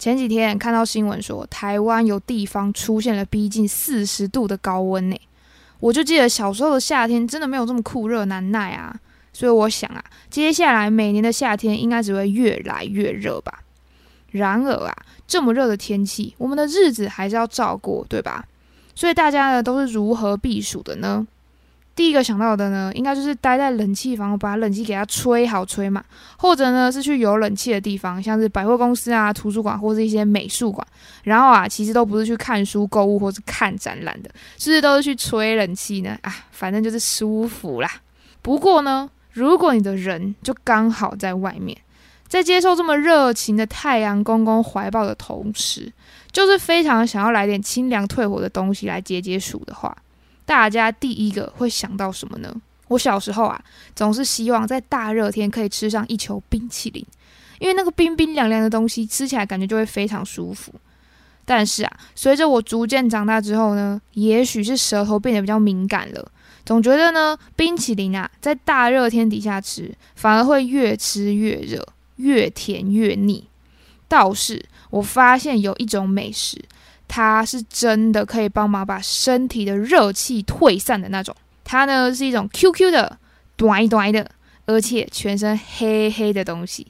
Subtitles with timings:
[0.00, 5.20] 前几天看到新闻说，台湾有地方出现了逼近四十度的高温呢。
[5.78, 8.98] 我就记得小时候的夏天真的没有这么酷热难耐啊。
[9.34, 13.60] 所以我想啊，接下来每年的夏天应该只会越来越热吧。
[14.30, 14.96] 然而啊，
[15.26, 18.46] 这么热的天气，我们的日子还是要照过，对吧？
[18.94, 21.26] 所以大家呢都是如何避暑的呢？
[22.00, 26.02] 第一个想到的呢，应该就是待在冷气房，把冷气给它吹好吹嘛，
[26.38, 30.86] 或者呢是去有冷气的地方，像是百货公司啊、图书馆或者一些美术馆。
[31.24, 36.16] 然后啊，其实都不是去看书、购物或是看展览的，是不是都是去吹冷气呢？
[36.22, 37.90] 啊，反正就是舒服啦。
[38.40, 41.76] 不过呢，如果你的人就刚好在外面，
[42.26, 45.92] 在接受这么热情的太阳公公怀抱的同时，
[46.32, 49.94] 就是非常想要来点清凉退火的东西来解解暑的话。
[50.50, 52.52] 大家第一个会想到什么呢？
[52.88, 53.62] 我小时候啊，
[53.94, 57.06] 总是希望在大热天可以吃上一球冰淇淋，
[57.60, 60.74] 因为那个冰冰凉凉的东西吃起来感觉就会非常舒服。
[61.44, 66.32] 但是啊，随着我逐渐长大之后呢，也许是舌头变得比较敏感了，
[66.66, 73.46] 总觉得呢，冰淇淋啊，在大热天底下吃，反而会越吃越热，越甜越腻。
[74.08, 76.60] 倒是我发现有一种美食。
[77.12, 81.34] 它是真的可以帮忙把身体的热气退散的那种。
[81.64, 83.18] 它呢是一种 QQ 的、
[83.56, 84.24] 短短的，
[84.66, 86.86] 而且全身黑黑的东西。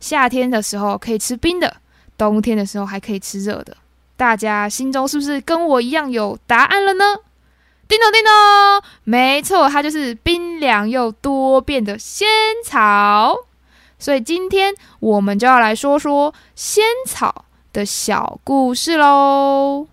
[0.00, 1.78] 夏天的时候可以吃冰的，
[2.18, 3.74] 冬天的时候还可以吃热的。
[4.16, 7.04] 大家心中是不是跟我一样有答案了呢？
[7.88, 12.28] 叮咚叮咚，没错，它就是冰凉又多变的仙
[12.62, 13.34] 草。
[13.98, 17.46] 所以今天我们就要来说说仙草。
[17.74, 19.88] 的小故事喽。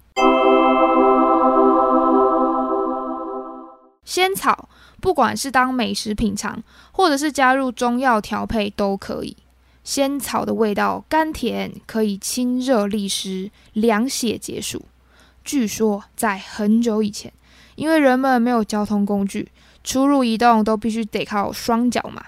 [4.06, 4.70] 仙草
[5.02, 6.62] 不管是当美食品尝，
[6.92, 9.36] 或者是加入中药调配都可以。
[9.84, 14.86] 仙草的味道甘甜，可以清热利湿、凉血解暑。
[15.44, 17.34] 据说在很久以前，
[17.74, 19.52] 因为人们没有交通工具，
[19.84, 22.24] 出入移动都必须得靠双脚嘛。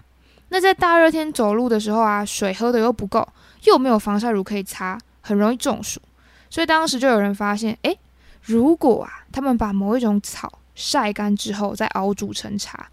[0.50, 3.28] 那在大热天走路的时候啊，水喝的又不够，
[3.66, 4.98] 又没有防晒乳可以擦。
[5.24, 6.02] 很容易中暑，
[6.50, 7.98] 所以当时就有人发现，诶，
[8.42, 12.88] 如果啊，他们把某一种草晒干之后再熬煮成茶，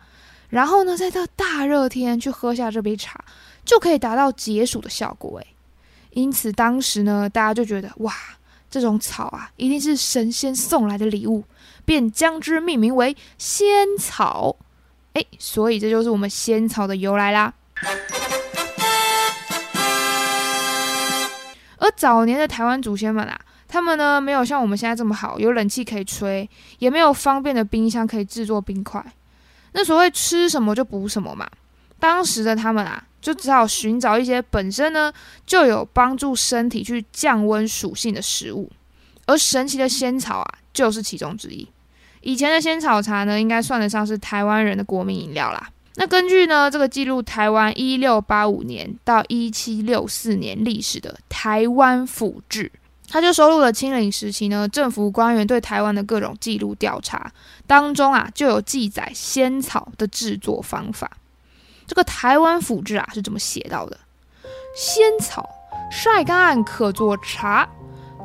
[0.49, 3.23] 然后呢，在这大热天去喝下这杯茶，
[3.65, 5.41] 就可以达到解暑的效果。
[5.41, 5.47] 诶，
[6.13, 8.15] 因此当时呢，大家就觉得，哇，
[8.71, 11.43] 这种草啊，一定是神仙送来的礼物，
[11.85, 13.69] 便将之命名为仙
[13.99, 14.55] 草。
[15.15, 17.53] 诶，所以这就是我们仙草的由来啦。
[21.97, 29.05] 早年的台湾祖先们啊，他们呢没有像我们现在这么好，有冷气可以吹，也没有方便的冰箱可以制作冰块。
[29.73, 31.49] 那所谓吃什么就补什么嘛。
[31.99, 35.13] 当时的他们啊，就只好寻找一些本身呢
[35.47, 38.71] 就有帮助身体去降温属性的食物。
[39.27, 41.69] 而神奇的仙草啊，就是其中之一。
[42.23, 45.71] 以前的仙草茶呢，应该算得上是台湾人的国民饮料啦。
[46.01, 52.65] 那根据呢这个记录台湾一六八五年到一七六四年历史的《台湾府志》，
[53.07, 57.31] 它就收录了清领时期呢政府官员对台湾的各种记录调查
[57.67, 61.11] 当中啊就有记载仙草的制作方法。
[61.87, 63.99] 这个《台湾府志》啊是怎么写到的？
[64.75, 65.47] 仙草
[65.93, 67.69] 晒干可做茶，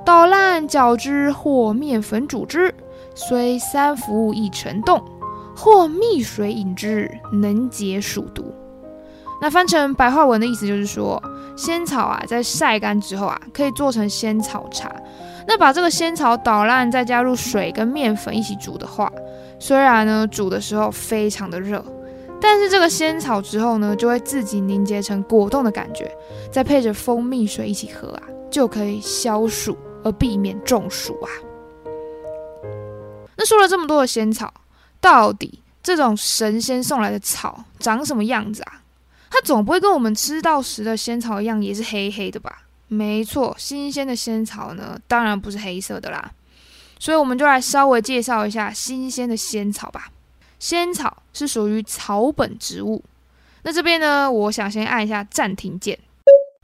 [0.05, 2.73] 捣烂搅之或面粉煮之，
[3.15, 5.03] 虽三伏易成冻。
[5.55, 8.53] 或蜜水饮之，能解暑毒。
[9.41, 11.21] 那翻成白话文的意思就是说，
[11.55, 14.89] 仙草啊，在晒干之后啊，可以做成仙草茶。
[15.47, 19.11] 那把这个仙草捣烂，再加入水跟面粉一起煮的话，
[19.59, 21.83] 虽然呢煮的时候非常的热，
[22.41, 26.09] 但是这个仙草之后呢，就会自己凝结成果冻的感觉，
[26.51, 31.29] 再配着蜂蜜水一起喝啊，就可以消暑而避免中暑啊。
[33.37, 34.51] 那说了这么多的仙草。
[35.05, 38.81] 到底这种神仙送来的草长什么样子啊？
[39.29, 42.63] 它总不会跟我们吃到时的仙草一样，也是黑黑的吧？
[42.87, 46.31] 没错，新鲜的仙草呢，当然不是黑色的啦。
[46.97, 50.09] 所以我们就来稍微介绍一下新鲜的仙草吧。
[50.57, 53.03] 仙草是属于草本植物。
[53.61, 55.99] 那这边呢，我想先按一下暂停键。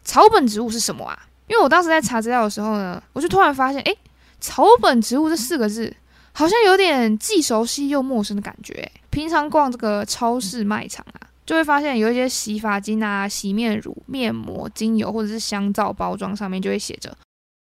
[0.03, 1.27] 草本植物是什么啊？
[1.45, 3.95] 因为我当时在查资料的时候呢，我就突然发现，诶，
[4.39, 5.95] 草本植物这四个字
[6.33, 8.89] 好像有点既熟悉又陌生的感觉。
[9.09, 17.15] 平常逛这个超市卖场啊，就会发现有一些洗发精啊、洗面乳、面膜、精油或者是香皂包装上面就会写着。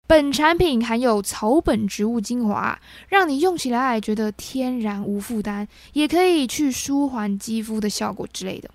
[0.08, 2.80] 本产品含有草本植物精华，
[3.10, 8.70] 让你用起来觉得天然无负担，也可以去舒缓肌肤的效果之类的。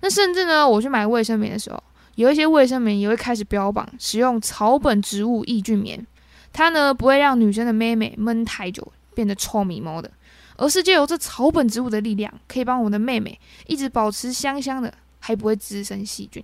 [0.00, 1.80] 那甚至呢，我去买卫生棉的时候，
[2.16, 6.04] 有一些卫生棉也会开始标榜使用草本植物抑菌棉，
[6.52, 10.10] 它呢不会让女生的妹妹闷太久变得臭咪毛的，
[10.56, 16.42] 而是借由这草本植物的力量，可以帮我的妹妹一直保持香香的，还不会滋生细菌。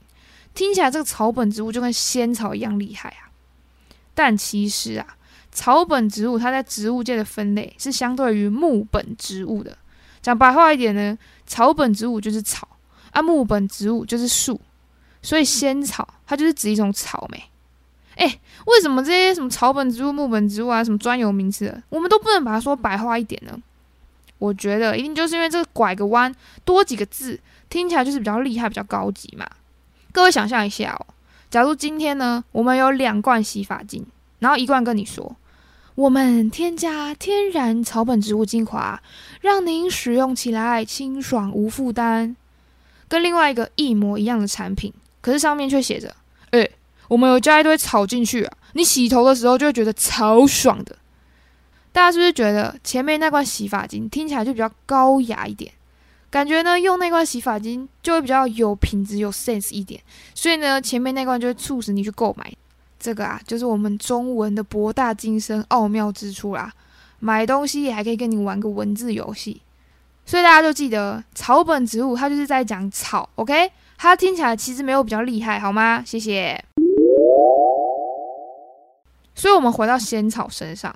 [0.54, 3.28] 听起来这个草本植物就跟仙草一样厉害啊！
[4.14, 5.16] 但其实啊，
[5.52, 9.76] 草本植物它在植物界的分类是相对于木本植物的。
[10.22, 12.66] 讲白话一点呢，草本植物就是草
[13.10, 14.60] 啊，木本植物就是树。
[15.22, 17.42] 所以仙草它就是指一种草莓。
[18.16, 18.26] 哎，
[18.66, 23.56] 为什么这些什么草本植物、木本植物啊，什么专有名词，我们都不能把它说白话一点呢？
[24.38, 26.34] 我觉得一定就是因为这个拐个弯
[26.64, 27.38] 多几个字，
[27.70, 29.46] 听起来就是比较厉害、比较高级嘛。
[30.12, 31.06] 各位想象一下哦。
[31.48, 34.04] 假如今天呢，我们有两罐洗发精，
[34.40, 35.36] 然后一罐跟你说，
[35.94, 39.02] 我们添加天然草本植物精华，
[39.40, 42.34] 让您使用起来清爽无负担，
[43.08, 44.92] 跟另外一个一模一样的产品，
[45.22, 46.14] 可是上面却写着，
[46.50, 46.68] 哎，
[47.08, 50.96] 我们有加一堆草进去啊，你洗头的时候就会觉得超爽的。
[51.92, 55.72] 大家是不是觉得前面那罐洗发精听起来就比较高雅一点？
[56.28, 59.98] 感觉呢，用那罐洗发精就会比较有品质、有 sense 一点，
[60.34, 62.52] 所以呢，前面那罐就会促使你去购买。
[62.98, 66.72] 这个啊，就是我们中文的博大精深、奥妙之处啦。
[67.18, 69.62] 买东西也还可以跟你玩个文字游戏，
[70.26, 73.70] 所以大家就记得草本植物，它就是在讲草，OK？
[73.96, 76.02] 它听起来其实没有比较厉害，好吗？
[76.04, 76.62] 谢谢。
[79.36, 80.92] 所以我们回到仙草身上，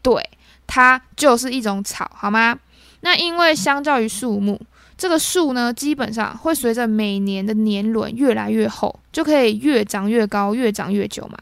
[0.00, 0.26] 对，
[0.66, 2.58] 它就是一种草，好吗？
[3.00, 4.58] 那因为相较于树木。
[4.96, 11.38] 这个树呢，基本上会随着每年的年轮越来越厚，就可以越长越高，越长越久嘛。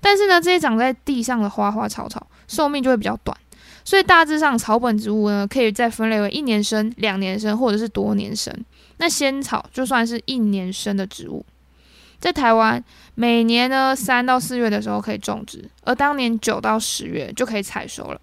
[0.00, 3.36] 但是呢，这些长在地上的花花草草，寿命就会比较短。
[3.84, 8.50] 所以大致上，草本植物呢，可以再分类为一年生、两年生，或者是多年生。
[8.96, 11.44] 那仙草就算是一年生的植物，
[12.20, 12.82] 在台湾
[13.14, 18.20] 每年呢三到四月的时候可以种植，而当年九到十月就可以采收了。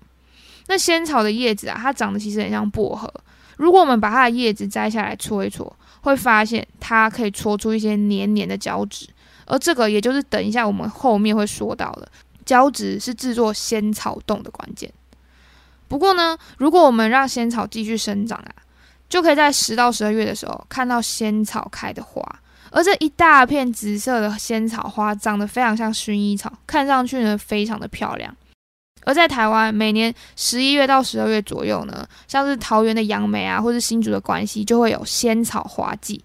[0.68, 3.12] 那仙草的叶子啊，它长得其实很像薄荷。
[3.58, 9.08] 如果我们把它的叶子摘下来搓一搓，会发现它可以搓出一些黏黏的胶质，
[9.46, 12.10] 而这个也就是等一下我们后面会说到的，
[12.46, 14.92] 胶质是制作仙草冻的关键。
[15.88, 18.52] 不过呢，如果我们让仙草继续生长啊，
[19.10, 22.24] 就可以在十到十二月的时候看到仙草开的花，
[22.72, 28.36] 而这一大片紫色的仙草花长得非常像薰衣草，看上去呢非常的漂亮。
[29.04, 36.24] 而在台湾，每年十一月到十二月左右呢，像是桃园的杨梅啊，或是新竹的关系，就会有仙草花季。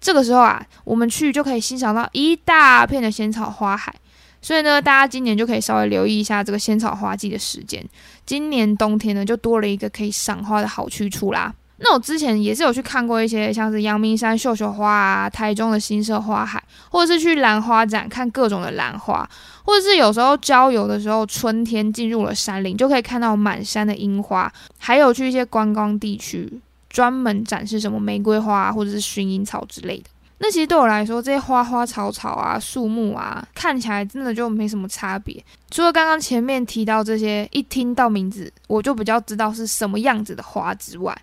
[0.00, 3.94] 这个时候啊，我们去就可以欣赏到一大片的仙草花海。
[4.40, 7.84] 所以呢，大家今年就可以稍微留意一下这个仙草花季的时间。
[8.24, 11.54] 今年冬天呢，就多了一个可以赏花的好去处啦。
[11.84, 19.28] 那我之前也是有去看过一些，像是阳明山绣球花啊，台中的新社花海，或者是去兰花展看各种的兰花，
[19.64, 30.04] 或者是有时候郊游的时候，春天进入了山林，就可以看到满山的樱花，还有去一些观光地区，专门展示什么玫瑰花或者是薰衣草之类的。
[30.38, 41.16] 那其实对我来说，这些花花草草啊、树木啊，看起来真的就没什么差别，除了刚刚前面提到这些，一听到名字我就比较知道是什么样子的花之外。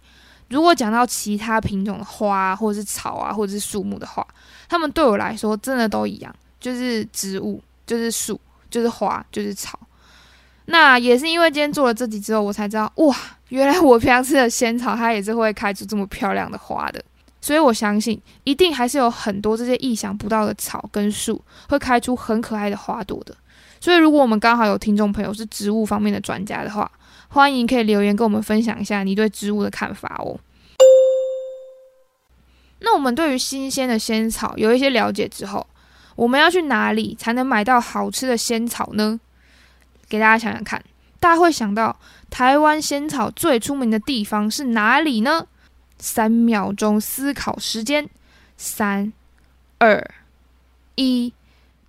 [0.49, 4.25] 如果讲到其他品种的花，或者是草啊，或者是树木的话，
[4.67, 8.39] 它们对我来说真的都一样，就是植物，就是树，
[8.69, 9.79] 就是花，就是草。
[10.65, 13.15] 那也是因为今天做了这集之后，我才知道，哇，
[13.47, 17.03] 原来我平常吃的仙草，它也是会开出这么漂亮的花的。
[17.41, 23.33] 所以我相信，一定还是有很多这些意想不到的草跟树，会开出很可爱的花朵的。
[23.79, 26.91] 所以，如果我们刚好有听众朋友是植物方面的专家的话，
[27.29, 30.39] 欢迎可以留言跟我们分享一下你对植物的看法哦。
[32.79, 35.67] 那我们对于新鲜的仙草有一些了解之后，
[36.15, 39.19] 我们要去哪里才能买到好吃的仙草呢？
[40.07, 40.83] 给大家想想看，
[41.19, 41.99] 大家会想到
[42.31, 45.45] 台湾仙草最出名的地方是哪里呢？
[45.99, 48.09] 三秒钟思考时间，
[48.57, 49.13] 三、
[49.77, 50.09] 二、
[50.95, 51.33] 一，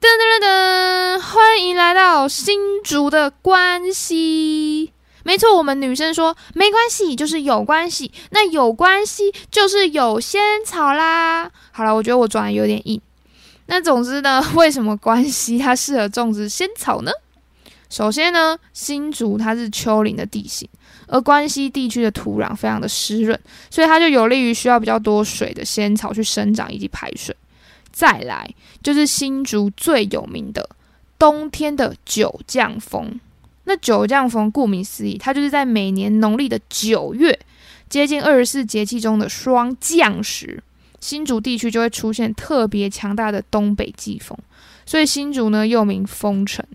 [0.01, 4.93] 噔噔噔噔，欢迎来到新竹的关西。
[5.23, 8.11] 没错，我们女生说没关系，就是有关系。
[8.31, 11.50] 那有关系就是有仙草啦。
[11.73, 13.00] 好了，我觉得我转的有点硬。
[13.67, 17.12] 那总之呢，为什么关系它适合种植仙草呢？
[17.89, 20.69] 首先呢，新竹它是丘陵的地形，
[21.07, 27.37] 而关西地区的土壤非常的湿润，所以它就有利于需要比较多水的仙草去生长以及排水。
[27.93, 28.49] 再来
[28.83, 30.69] 就是新竹最有名的
[31.19, 33.21] 冬天的九降风。
[33.71, 37.39] 那九降风顾名思义，它就是在每年农历的九月，
[37.89, 40.61] 接近二十四节气中的霜降时，
[40.99, 44.37] 新竹地区就会出现特别强大的东北季风，
[44.85, 46.67] 所以新竹呢又名风城。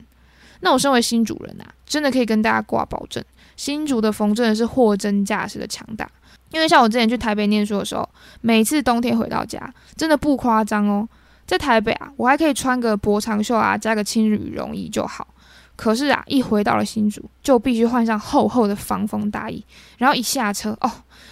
[0.62, 3.22] 那我身为新主人啊，真的可以跟大家挂保证，
[3.58, 6.10] 新竹的风真的是货真价实的强大。
[6.52, 8.08] 因为像我之前去台北念书的时候，
[8.40, 11.06] 每次冬天回到家，真的不夸张哦，
[11.46, 15.28] 在台北啊，我还可以穿个薄长袖啊，加个轻羽绒衣就好。
[15.76, 19.64] 可是啊，一回到了新竹，就必须换上厚厚的防风大衣，
[19.98, 20.92] 然后一下车哦，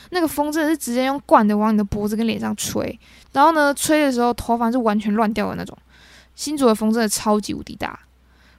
[0.10, 3.00] 那个风真的是直接用灌的往你的脖子跟脸上吹，
[3.32, 5.78] 然后呢，吹的时候头发是完全乱掉的那种。
[6.36, 8.00] 新竹的风真的超级无敌大。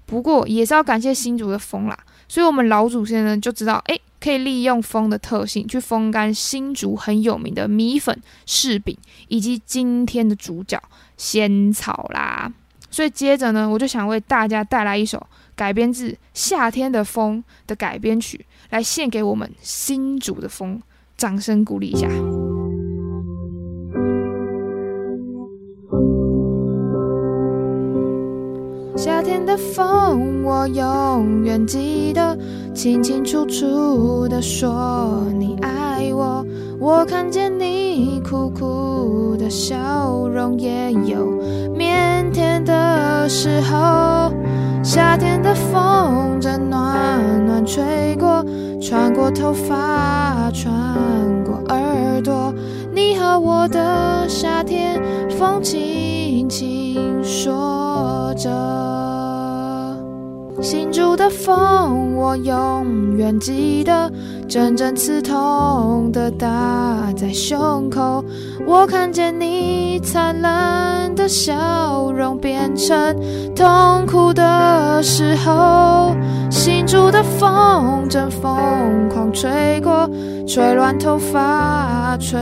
[0.06, 1.98] 不过也是要感谢新竹的风啦，
[2.28, 8.96] 所以我们老祖先呢就知道，哎，可以利用风的特性去风干新竹很有名的米粉、柿饼，
[9.28, 10.80] 以及今天的主角
[11.16, 12.52] 仙草啦。
[12.90, 15.26] 所以接着呢，我就想为大家带来一首
[15.56, 20.80] 改编自《夏天的风》的改编曲，来献给我们新竹的风，
[21.16, 22.08] 掌声鼓励一下。
[28.96, 32.36] 夏天的风，我永远记得，
[32.74, 36.44] 清清楚楚的说你爱我。
[36.80, 41.40] 我看见你苦苦的笑容，也有
[41.74, 44.32] 腼腆的时候。
[44.84, 48.44] 夏天的风正暖暖吹过，
[48.82, 50.70] 穿过头发，穿
[51.42, 52.54] 过耳朵。
[52.92, 55.02] 你和我的夏天，
[55.38, 58.50] 风轻轻说着。
[60.60, 64.10] 新竹的风，我永远记得，
[64.48, 66.48] 阵阵刺痛的打
[67.16, 68.23] 在胸口。
[68.66, 73.16] 我看见你灿烂的笑容变成
[73.54, 76.14] 痛苦的时候。
[76.50, 80.08] 新竹的风正疯狂吹过，
[80.46, 82.38] 吹乱头发，吹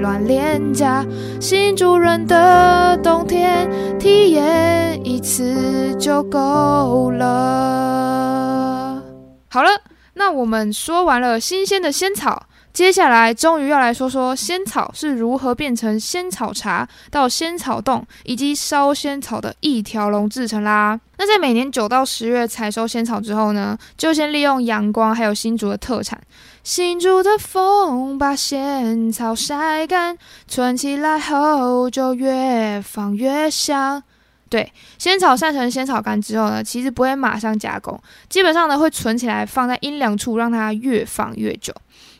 [0.00, 1.04] 乱脸颊。
[1.40, 9.02] 新竹人的冬天，体验一次就够了。
[9.48, 9.70] 好了，
[10.14, 12.44] 那我们说完了新鲜的仙草。
[12.72, 20.98] 接下来，终于要来说说仙草是如何变成仙草茶，到仙草冻以及烧仙草的一条龙制成啦。
[21.18, 26.18] 那在每年九到十月采收仙草之后呢，就先利用阳光还有新竹的特产，
[26.62, 34.02] 新竹的风把仙草晒干，存起来后就越放越香。
[34.48, 41.72] 对，仙草晒成仙草干之后呢，其实不会马上加工，基本上呢会存起来放在阴凉处，让它越放越久。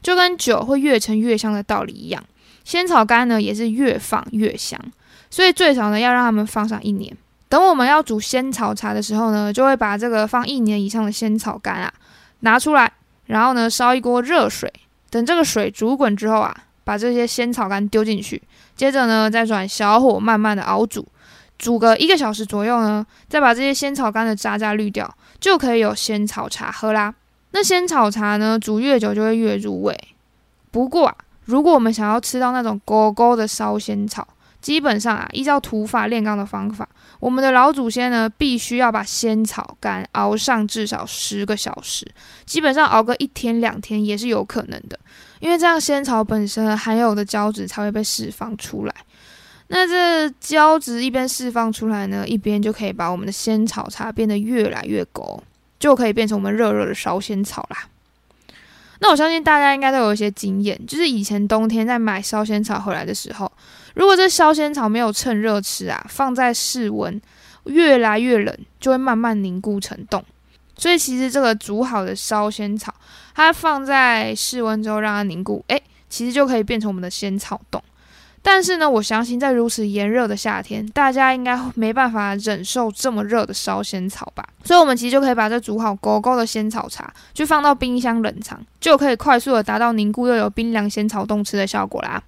[0.03, 2.23] 就跟酒会越陈越香的道理一样，
[2.65, 4.81] 仙草干呢也是越放越香，
[5.31, 7.17] 所以最少呢要让他们放上一年。
[7.49, 11.93] 等我们要煮仙草茶的时候呢，就会把这个放一年以上的仙草干啊
[12.41, 12.93] 拿出来，
[13.27, 14.73] 然后呢烧一锅热水，
[15.11, 18.41] 等这个水煮滚之后啊，把这些仙草干丢进去，
[18.77, 21.05] 接着呢再转小火慢慢的熬煮，
[21.59, 27.13] 煮个一个小时左右呢，再把这些仙草干的渣渣滤掉，就可以有仙草茶喝啦。
[27.53, 29.99] 那仙草茶呢，煮越久就会越入味。
[30.71, 34.27] 不过啊，如果我们想要吃到那种勾勾的烧仙草，
[34.61, 36.89] 基本上啊，依照土法炼钢的方法，
[37.19, 42.07] 我们的老祖先呢，必须要把仙草干熬上至少十个小时，
[42.47, 44.99] 基本上熬个一天两天也是有可能的，
[45.41, 48.95] 因为这样仙草本身含有的胶质才会被释放出来。
[49.69, 55.43] 那这胶质一边释放出来呢，一边就可以把我们的仙草茶变得越来越勾。
[55.81, 57.89] 就可以变成我们热热的烧仙草啦。
[59.01, 63.51] 那我相信大家应该都有一些经验，就是以前冬天在买烧仙草回来的时候，
[63.95, 67.19] 如果这烧仙草没有趁热吃啊，放在室温
[67.65, 70.23] 越来越冷，就会慢慢凝固成冻。
[70.77, 72.95] 所以其实这个煮好的烧仙草，
[73.35, 77.83] 它放在室温之后让它凝固，诶，其实就可以变成我们的仙草冻。
[78.43, 84.43] 但是呢，我相信在如此炎热的夏天，大家应该没办法忍受这么热的烧仙草吧？
[84.65, 92.23] 所以，我们其实就可以把这煮好勾勾的仙草茶，去放到冰箱冷藏，就可以快速的达到凝固又有冰凉仙草冻吃的效果啦。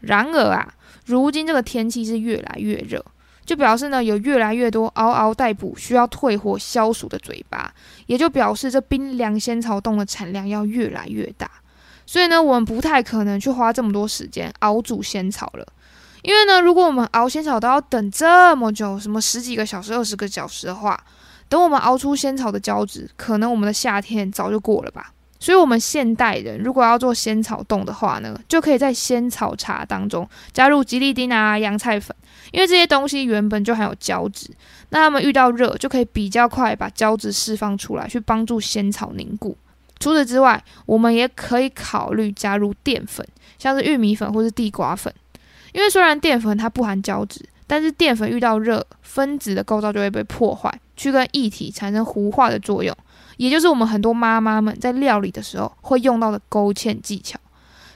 [0.00, 0.74] 然而啊，
[1.04, 3.04] 如今这个天气是越来越热，
[3.44, 7.72] 就表示呢有越来越多嗷嗷待哺、需要退火消暑的嘴巴，
[8.06, 11.50] 也就表示这冰凉仙草冻的产量要越来越大。
[12.06, 15.66] 所以呢，我们不太可能去花这么多时间熬煮仙草了，
[16.22, 20.98] 因为呢，如果我们熬仙草都要等这么久，什么十几个小时、二十个小时的话，
[21.48, 25.12] 等我们熬出仙草的胶质，可能我们的夏天早就过了吧。
[25.38, 32.16] 所以，我们现代人如果要做仙草冻的话呢，就可以在仙草茶当中加入吉利丁啊、洋菜粉，
[32.52, 34.48] 因为这些东西原本就含有胶质，
[34.88, 39.56] 那它们遇到热就可以比较快把胶质释放出来，去帮助仙草凝固。
[39.98, 43.26] 除此之外，我们也可以考虑加入淀粉，
[43.58, 45.12] 像是玉米粉或是地瓜粉，
[45.72, 52.94] 因为虽然淀粉它不含胶质，但是淀粉遇到热，分子的构造就会被破坏，去跟液体产生糊化的作用。
[53.38, 57.38] 也就是我们很多妈妈们在料理的时候会用到的勾芡技巧，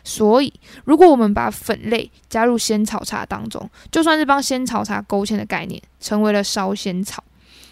[0.05, 0.53] 所以
[0.85, 7.25] 如果我们把粉类加入仙草茶当中，就算是帮仙草茶勾芡的概念，成为了烧仙草。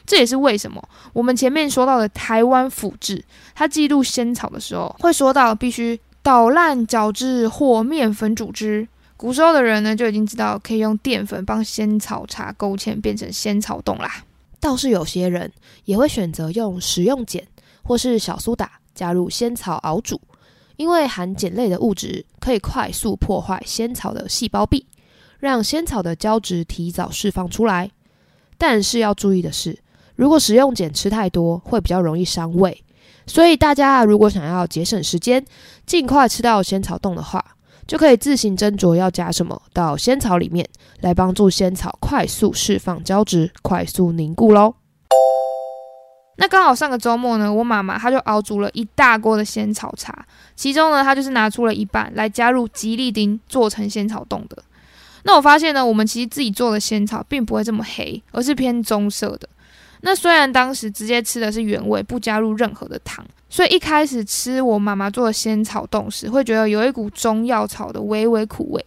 [0.08, 3.22] 这也是为什么我们前面说到的台湾府志，
[3.54, 8.88] 它记录仙草的时候会说到必须捣烂搅制或面粉煮汁。
[9.18, 14.24] 古时候的人呢就已经知道可以用淀粉帮仙草茶勾芡，变成仙草冻啦。
[14.58, 15.52] 倒是有些人
[15.84, 17.42] 也会选择用食用碱。
[17.84, 20.20] 或是小苏打加入仙草熬煮，
[20.76, 24.84] 因为含碱类的物质可以快速破坏仙草的细胞壁，
[25.38, 27.90] 让仙草的胶质提早释放出来。
[28.58, 29.78] 但是要注意的是，
[30.18, 32.82] 如果食用碱吃太多，会比较容易伤胃。
[33.24, 35.44] 所以大家如果想要节省时间，
[35.86, 37.44] 尽快吃到仙草冻的话，
[37.86, 40.68] 就可以自行斟酌要加什么到仙草里面，
[41.02, 44.74] 来帮助仙草快速释放胶质，快速凝固喽。
[46.38, 54.60] 那刚好上个周末呢，我妈妈她就熬煮了一大锅的仙草茶，其中呢，她就是拿出了一半来加入吉利丁做成仙草冻的。
[55.22, 59.48] 那我发现呢，我们其实自己做的仙草并不会这么黑，而是偏棕色的。
[60.00, 68.86] 那虽然当时直接吃的是原味，不加入任何的糖，所以一开始吃我妈妈做的仙草冻时，会觉得有一股中药草的微微苦味。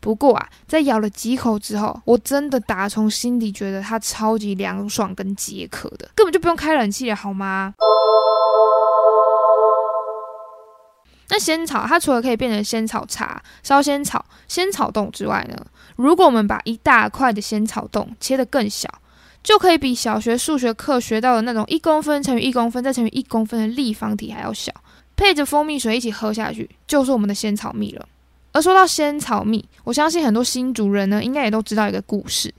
[0.00, 7.74] 不过啊，在咬了几口之后，我真的打从心底觉得它超级凉爽跟解渴的，根本就不用开冷气了，好吗？
[11.28, 15.56] 那仙草它除了可以变成仙草茶、烧仙草、仙草冻之外呢，
[15.96, 18.88] 如果我们把一大块的仙草冻切得更小，
[19.42, 24.72] 就可以比小学数学课学到的那种一公分乘以一公分再乘以一公分的立方体还要小，
[25.16, 28.06] 配着蜂蜜水一起喝下去，就是我们的仙草蜜了。
[28.52, 32.52] 而说到仙草蜜，我相信很多新竹人呢，应该也都知道一个故事，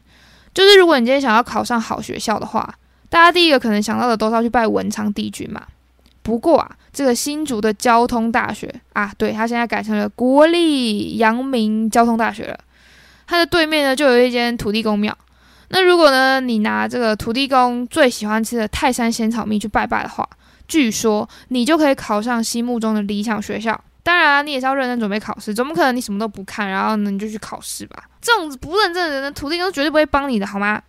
[0.54, 2.74] 就是如果你今天想要考上好学校的话，
[3.10, 5.64] 大家第一个可能想到的都是要去拜文昌帝君嘛。
[6.22, 12.60] 不过啊，这个新竹的交通大学啊，对，它现在改成了国立阳明交通大学了。
[13.28, 15.16] 它的对面呢，就有一间土地公庙。
[15.74, 20.28] 那如果呢，你拿这个土地公最喜欢吃的泰山仙草蜜去拜拜的话，
[20.68, 23.84] 据说你就可以考上心目中的理想学校。
[24.04, 28.04] 当然啊，你也是要认真准备考试，怎么可能你什么都不看，然后呢你就去考试吧？
[28.22, 30.80] 这种不认真的人，土地公绝对不会帮你的，好吗？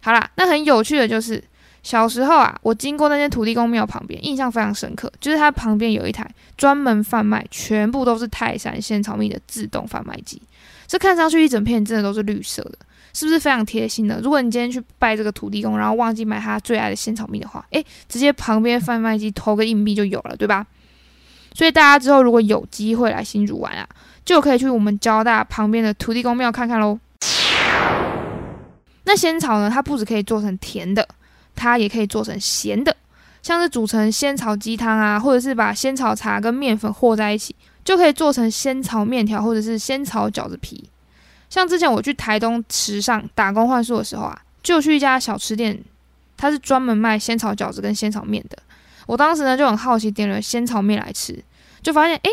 [0.00, 1.40] 好啦，那很有趣的就是，
[1.84, 10.42] 小时候啊，我经过那间土地公庙旁边，印象非常深刻，就是它旁边有一台专门贩卖全部都是泰山仙草蜜的自动贩卖机，
[10.88, 12.78] 这看上去一整片真的都是绿色的，
[13.12, 14.20] 是不是非常贴心的？
[14.20, 20.66] 如果你今天去拜这个土地公，然后忘记买他最爱的仙草蜜的话，诶，直接旁边贩卖机投个硬币就有了，对吧？
[21.54, 23.86] 所以大家之后如果有机会来新竹玩啊，
[24.24, 26.98] 就可以去我们交大旁边的土地公庙看看喽。
[29.04, 31.06] 那仙草呢，它不止可以做成甜的，
[31.54, 32.96] 它也可以做成咸的，
[33.42, 40.88] 像是煮成仙草鸡汤啊，或者是把仙草茶跟面粉和在一起，就可以做成仙草面条或者是仙草饺子皮。
[41.52, 45.78] 像之前我去台东池上打工换宿的时候啊，就去一家小吃店，
[46.34, 48.56] 它是专门卖仙草饺子跟仙草面的。
[49.06, 51.44] 我当时呢就很好奇，点了仙草面来吃，
[51.82, 52.30] 就发现哎，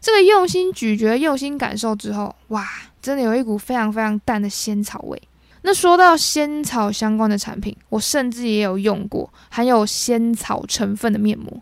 [0.00, 2.64] 这个用心咀嚼、用心感受之后，哇，
[3.02, 5.20] 真的有一股非常非常淡的仙草味。
[5.62, 11.60] 那说到仙草相关的产品，我甚至也有用过含有仙草成分的面膜。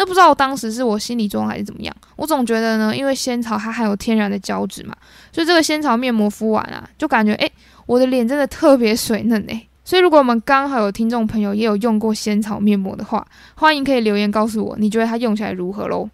[0.00, 4.96] 那不知道我当时是我心理作用还是怎么样，我总觉得呢，因为仙草它含有天然的胶质嘛，
[5.30, 7.50] 所以这个仙草面膜敷完啊，就感觉哎，
[7.84, 9.62] 我的脸真的特别水嫩哎。
[9.84, 16.08] 所以，如果我们刚好有听众朋友也有用过仙草面膜的话，欢迎可以留言告诉我，你觉得它用起来如何喽？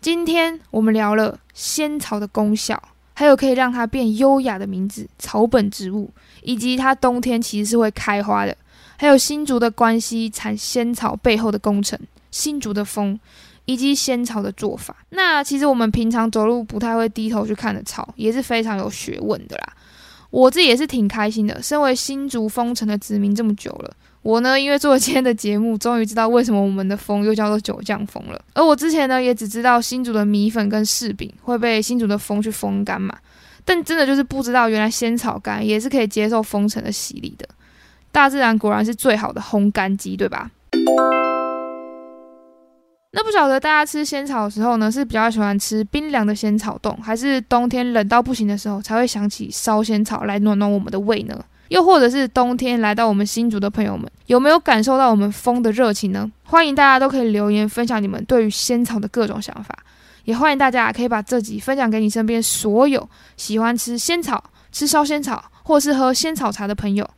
[0.00, 6.10] 今天我们聊了仙草的功效，还有可以让它变优雅的名字——草本植物，
[6.40, 8.56] 以及它冬天其实是会开花的，
[9.02, 11.98] 还有新竹的关系产仙草背后的工程——
[12.30, 13.18] 新竹的风。
[13.64, 19.72] 以及仙草的做法，那其实我们平常走路不太会低头去看的草，也是非常有学问的啦。
[20.30, 21.62] 我自己也是挺开心的。
[21.62, 28.44] 身为新竹风城的子民这么久了，我呢因为做了今天的节目，终于知道为什么我们的风又叫做九降风了。
[28.54, 33.16] 而我之前呢也只知道新竹的米粉跟柿饼会被新竹的风去风干嘛，
[33.64, 37.48] 但真的就是不知道，原来仙草干也是可以接受风尘的洗礼的。
[38.12, 40.50] 大自然果然是最好的烘干机，对吧？
[43.14, 51.42] 那不晓得大家吃仙草的时候呢，是比较喜欢吃冰凉的仙草冻，还是冬天冷到不行的时候才会想起烧仙草来暖暖我们的胃呢？
[51.68, 56.30] 又或者是冬天来到我们新竹的朋友们，有没有感受到我们风的热情呢？
[56.44, 59.74] 欢迎大家都可以留言分享你们对于仙草的各种想法，
[60.24, 67.08] 也欢迎大家可以把这集分享给你身边所有喜欢吃仙草、吃烧仙草或是喝仙草茶的朋友。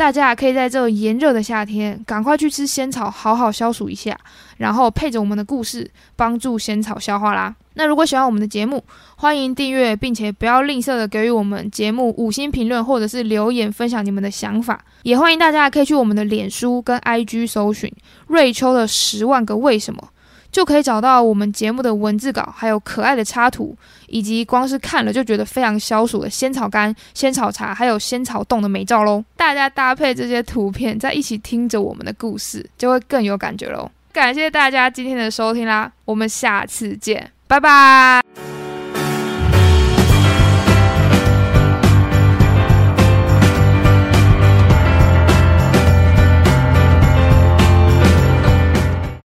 [0.00, 4.18] 大家可以在这炎热的夏天，赶快去吃仙草，好好消暑一下，
[4.56, 7.54] 然后配着我们的故事，帮助仙草消化啦。
[7.74, 8.82] 那如果喜欢我们的节目，
[9.16, 14.82] 欢迎订阅，并且不要吝啬的给予我们节目五星评论，或者是留言分享你们的想法。
[15.02, 17.92] 也欢迎大家可以去我们的脸书跟 IG 搜寻
[18.26, 20.08] 瑞秋的十万个为什么。
[20.50, 23.76] 就可以找到我们节目的文字稿，还有可爱的插图，
[24.08, 29.24] 以及光是看了就觉得非常消暑的仙草干、仙草茶，还有仙草冻的美照喽。
[29.36, 33.90] 大家搭配这些图片，在一起听着我们的故事，就会更有感觉喽。
[34.12, 38.59] 感谢大家今天的收听啦，我们下次见，拜拜。